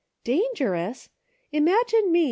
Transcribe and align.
"Dangerous! 0.23 1.09
Imagine 1.51 2.11
me. 2.11 2.19